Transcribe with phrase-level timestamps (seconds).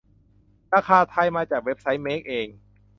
[0.73, 2.47] ราคาไทย มาจากเว็บไซค์แมคเอง